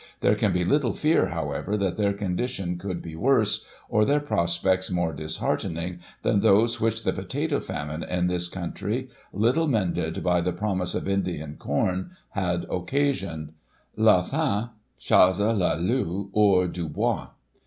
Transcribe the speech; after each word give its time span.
There 0.21 0.33
can 0.33 0.51
be 0.51 0.65
little 0.65 0.93
fear, 0.93 1.27
however, 1.27 1.77
that 1.77 1.95
their 1.95 2.11
condition 2.11 2.79
could 2.79 3.03
be 3.03 3.15
worse, 3.15 3.67
or 3.87 4.03
their 4.03 4.19
prospects 4.19 4.89
more 4.89 5.13
disheartening 5.13 5.99
thcin 6.25 6.41
those 6.41 6.81
which 6.81 7.03
the 7.03 7.13
* 7.13 7.13
potato 7.13 7.59
famine' 7.59 8.01
in 8.09 8.25
this 8.25 8.47
country, 8.47 9.09
little 9.31 9.67
mended 9.67 10.23
by 10.23 10.41
the 10.41 10.53
promise 10.53 10.95
of 10.95 11.07
Indian 11.07 11.55
corn, 11.55 12.09
had 12.31 12.65
occasioned. 12.71 13.53
La 13.95 14.23
faint 14.23 14.71
chasse 14.97 15.37
le 15.39 15.75
loup 15.75 16.31
hors 16.33 16.69
du 16.71 16.89
bo 16.89 17.21
is. 17.21 17.27